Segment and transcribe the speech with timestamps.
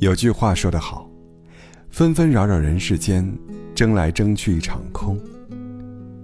[0.00, 1.10] 有句话说得好
[1.90, 3.28] ：“纷纷扰扰人世间，
[3.74, 5.18] 争来争去一场空。”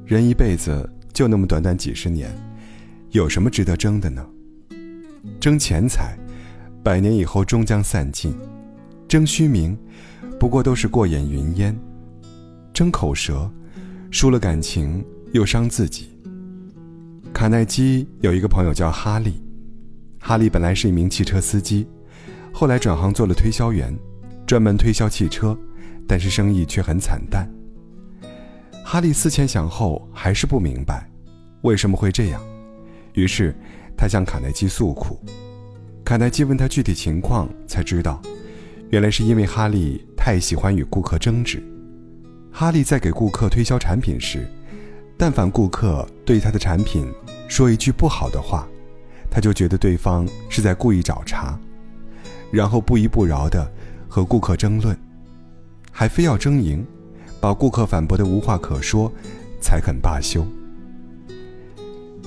[0.07, 2.31] 人一辈子就那么短短几十年，
[3.11, 4.25] 有什么值得争的呢？
[5.41, 6.17] 争钱财，
[6.85, 8.33] 百年以后终将散尽；
[9.09, 9.77] 争虚名，
[10.39, 11.75] 不过都是过眼云烟；
[12.73, 13.51] 争口舌，
[14.13, 16.11] 输了感情又伤自己。
[17.33, 19.43] 卡耐基有一个朋友叫哈利，
[20.21, 21.89] 哈利本来是一名汽车司机。
[22.57, 23.93] 后来转行做了推销员，
[24.47, 25.59] 专门推销汽车，
[26.07, 27.53] 但是生意却很惨淡。
[28.85, 31.11] 哈利思前想后，还是不明白
[31.63, 32.41] 为什么会这样，
[33.15, 33.53] 于是
[33.97, 35.21] 他向卡耐基诉苦。
[36.05, 38.23] 卡耐基问他具体情况，才知道，
[38.91, 41.61] 原来是因为哈利太喜欢与顾客争执。
[42.53, 44.49] 哈利在给顾客推销产品时，
[45.19, 47.13] 但凡顾客对他的产品
[47.49, 48.69] 说一句不好的话，
[49.29, 51.59] 他就觉得对方是在故意找茬。
[52.55, 53.69] 然后不依不饶的
[54.09, 54.97] 和顾客争论，
[55.91, 56.87] 还非要争赢，
[57.41, 59.13] 把顾客反驳的无话可说，
[59.61, 60.47] 才肯罢休。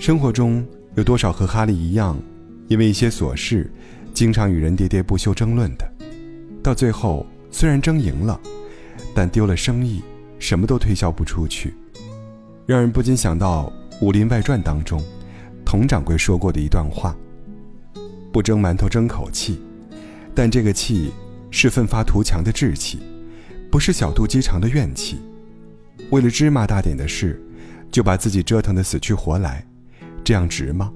[0.01, 2.19] 生活中有多少和哈利一样，
[2.67, 3.71] 因为一些琐事，
[4.13, 5.89] 经常与人喋喋不休争论的，
[6.61, 8.37] 到最后虽然争赢了，
[9.15, 10.03] 但丢了生意，
[10.39, 11.73] 什么都推销不出去，
[12.65, 13.71] 让人不禁想到
[14.05, 15.01] 《武林外传》当中，
[15.63, 17.15] 佟掌柜说过的一段话
[18.33, 19.57] ：“不争馒头争口气。”
[20.37, 21.09] 但这个气，
[21.49, 22.99] 是奋发图强的志气，
[23.71, 25.17] 不是小肚鸡肠的怨气。
[26.11, 27.41] 为了芝麻大点的事，
[27.91, 29.65] 就把自己折腾得死去活来，
[30.23, 30.93] 这样值吗？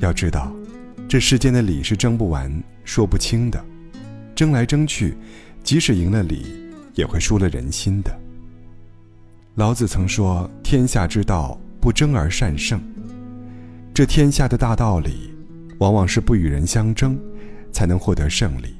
[0.00, 0.54] 要知道，
[1.08, 2.52] 这世间的理是争不完、
[2.84, 3.64] 说不清的，
[4.34, 5.16] 争来争去，
[5.64, 6.44] 即使赢了理，
[6.92, 8.14] 也会输了人心的。
[9.54, 12.78] 老子曾说：“天下之道，不争而善胜。”
[13.94, 15.32] 这天下的大道理，
[15.78, 17.18] 往往是不与人相争。
[17.76, 18.74] 才能获得胜利，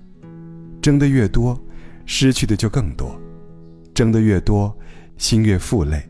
[0.81, 1.63] 争得越多，
[2.07, 3.09] 失去的就更多；
[3.93, 4.75] 争得越多，
[5.19, 6.03] 心越负累。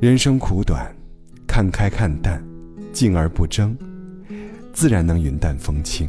[0.00, 0.94] 人生苦短，
[1.48, 2.40] 看开看淡，
[2.92, 3.76] 静而不争，
[4.72, 6.08] 自然能云淡风轻。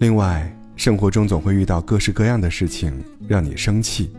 [0.00, 2.92] 另外，生活中总会遇到各式各样的事情
[3.28, 4.10] 让你生气，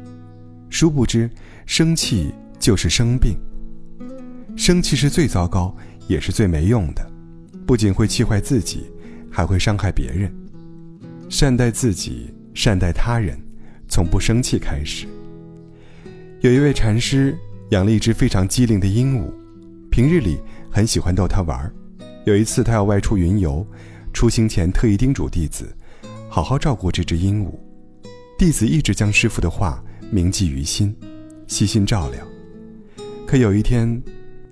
[0.69, 1.29] 殊不知，
[1.65, 3.35] 生气就是生病。
[4.55, 5.75] 生气是最糟糕，
[6.07, 7.05] 也是最没用的，
[7.65, 8.89] 不仅会气坏自己。
[9.31, 10.33] 还会伤害别人。
[11.29, 13.39] 善待自己，善待他人，
[13.87, 15.07] 从不生气开始。
[16.41, 17.37] 有一位禅师
[17.69, 19.31] 养了一只非常机灵的鹦鹉，
[19.91, 20.39] 平日里
[20.71, 21.71] 很喜欢逗它玩。
[22.25, 23.65] 有一次他要外出云游，
[24.13, 25.71] 出行前特意叮嘱弟子，
[26.27, 27.51] 好好照顾这只鹦鹉。
[28.37, 30.95] 弟子一直将师傅的话铭记于心，
[31.47, 32.19] 悉心照料。
[33.27, 34.01] 可有一天，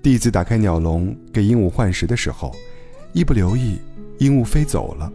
[0.03, 2.55] 弟子打开鸟笼给鹦鹉换食的时候，
[3.13, 3.77] 一不留意。
[4.19, 5.11] 鹦鹉飞走了，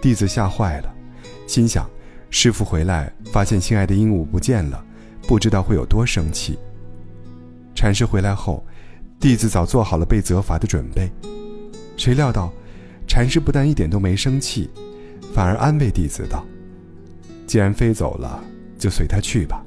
[0.00, 0.94] 弟子吓坏了，
[1.46, 1.88] 心想：
[2.30, 4.84] 师傅回来发现心爱的鹦鹉不见了，
[5.26, 6.56] 不知道会有多生气。
[7.74, 8.64] 禅师回来后，
[9.18, 11.10] 弟子早做好了被责罚的准备，
[11.96, 12.52] 谁料到，
[13.08, 14.70] 禅师不但一点都没生气，
[15.34, 16.46] 反而安慰弟子道
[17.48, 18.40] ：“既然飞走了，
[18.78, 19.64] 就随他去吧。”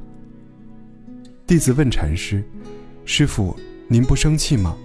[1.46, 2.42] 弟子问禅师
[3.04, 3.54] ：“师傅，
[3.90, 4.78] 您不生气吗？”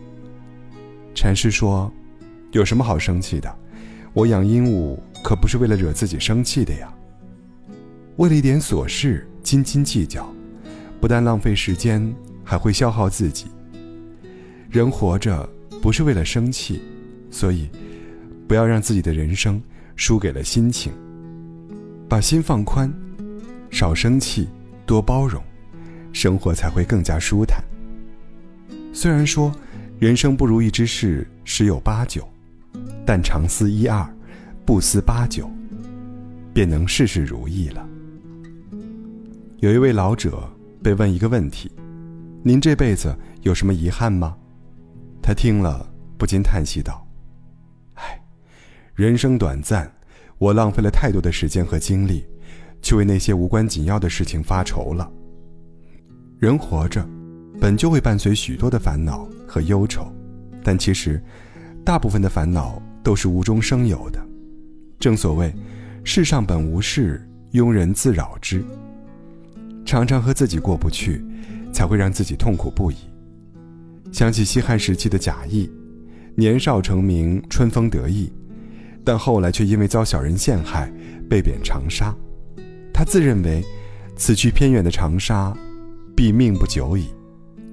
[1.15, 1.89] 禅师说。
[2.53, 3.55] 有什么好生气的？
[4.15, 6.93] 我养鹦鹉可不是为了惹自己生气的呀。
[8.17, 10.29] 为了一点琐事斤斤计较，
[11.01, 13.47] 不但浪费时间，还会消耗自己。
[14.71, 15.49] 人活着
[15.81, 16.83] 不是为了生气，
[17.31, 17.69] 所以
[18.49, 19.63] 不要让自己的人生
[19.95, 20.93] 输给了心情。
[22.09, 22.93] 把心放宽，
[23.71, 24.49] 少生气，
[24.87, 25.43] 多包容，
[26.13, 27.63] 生活才会更加舒坦。
[28.93, 29.53] 虽然说
[29.99, 32.27] 人生不如意之事十有八九。
[33.07, 34.07] 但常思一二，
[34.65, 35.51] 不思八九，
[36.53, 37.89] 便能事事如意了。
[39.59, 40.49] 有一位老者
[40.83, 41.71] 被问一个问题
[42.45, 44.37] ：“您这辈子有什么遗憾吗？”
[45.23, 47.07] 他听了不禁叹息道
[47.95, 48.23] ：“唉，
[48.95, 49.93] 人生短暂，
[50.39, 52.25] 我浪费了太多的时间和精力，
[52.81, 55.11] 去为那些无关紧要的事情发愁了。
[56.39, 57.05] 人活着，
[57.61, 60.07] 本就会伴随许多的烦恼和忧愁，
[60.63, 61.21] 但其实，
[61.89, 64.21] 大部分的烦恼。”都是无中生有的，
[64.99, 65.51] 正所谓
[66.05, 68.63] “世上本无事，庸人自扰之”。
[69.87, 71.25] 常常和自己过不去，
[71.73, 72.97] 才会让自己痛苦不已。
[74.13, 75.71] 想起西汉时期的贾谊，
[76.35, 78.31] 年少成名，春风得意，
[79.03, 80.93] 但后来却因为遭小人陷害，
[81.31, 82.15] 被贬长沙。
[82.93, 83.65] 他自认为，
[84.17, 85.57] 此去偏远的长沙，
[86.15, 87.07] 必命不久矣，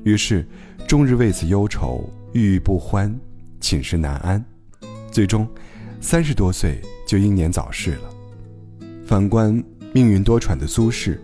[0.05, 0.47] 于是
[0.87, 3.13] 终日为此忧愁，郁郁不欢，
[3.65, 4.45] 寝食难安。
[5.11, 5.49] 最终，
[5.99, 8.13] 三十多岁就英年早逝了。
[9.07, 9.51] 反观
[9.91, 11.17] 命运多舛的苏轼，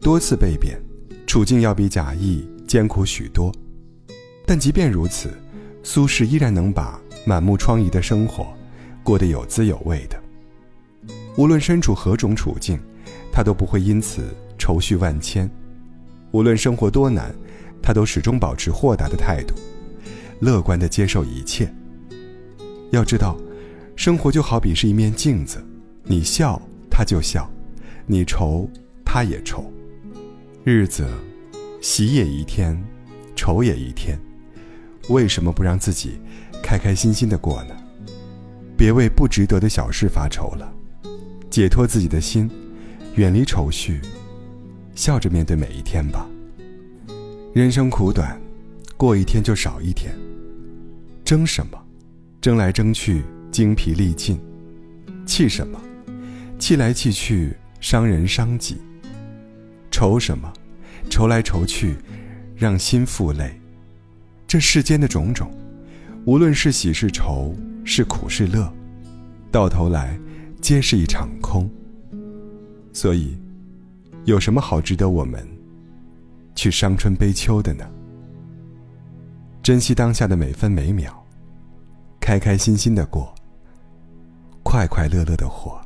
[0.00, 0.80] 多次被贬，
[1.26, 3.52] 处境要比贾谊艰苦许多。
[4.46, 5.30] 但即便如此，
[5.82, 8.46] 苏轼依然能把满目疮痍的生活
[9.02, 10.16] 过得有滋有味的。
[11.36, 12.78] 无论身处何种处境，
[13.32, 15.48] 他都不会因此愁绪万千；
[16.30, 17.34] 无论生活多难，
[17.82, 19.56] 他都始终保持豁达的态度，
[20.38, 21.68] 乐观地接受一切。
[22.90, 23.36] 要知道，
[23.96, 25.64] 生活就好比是一面镜子，
[26.04, 26.60] 你笑
[26.90, 27.48] 他就笑，
[28.06, 28.68] 你愁
[29.04, 29.72] 他也愁。
[30.64, 31.06] 日子，
[31.80, 32.80] 喜也一天，
[33.36, 34.18] 愁也一天，
[35.08, 36.20] 为什么不让自己
[36.62, 37.76] 开开心心的过呢？
[38.76, 40.72] 别为不值得的小事发愁了，
[41.48, 42.50] 解脱自己的心，
[43.14, 44.00] 远离愁绪，
[44.94, 46.26] 笑着面对每一天吧。
[47.52, 48.40] 人生苦短，
[48.96, 50.12] 过一天就少一天。
[51.24, 51.78] 争什么？
[52.40, 53.22] 争来争去，
[53.52, 54.38] 精疲力尽；
[55.26, 55.78] 气什么？
[56.58, 58.78] 气来气去，伤人伤己。
[59.90, 60.50] 愁什么？
[61.10, 61.96] 愁来愁去，
[62.56, 63.60] 让心负累。
[64.46, 65.50] 这世间的种种，
[66.24, 67.54] 无论是喜是愁，
[67.84, 68.72] 是苦是乐，
[69.52, 70.18] 到头来，
[70.62, 71.70] 皆是一场空。
[72.90, 73.36] 所以，
[74.24, 75.46] 有什么好值得我们
[76.54, 77.84] 去伤春悲秋的呢？
[79.62, 81.19] 珍惜当下的每分每秒。
[82.30, 83.34] 开开心心的过，
[84.62, 85.79] 快快乐乐的活。